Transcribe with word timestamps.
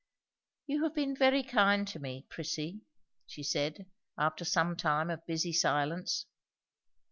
"You 0.65 0.81
have 0.81 0.95
been 0.95 1.15
very 1.15 1.43
kind 1.43 1.87
to 1.89 1.99
me, 1.99 2.25
Prissy," 2.27 2.81
she 3.27 3.43
said, 3.43 3.85
after 4.17 4.43
some 4.43 4.75
time 4.75 5.11
of 5.11 5.23
busy 5.27 5.53
silence. 5.53 6.25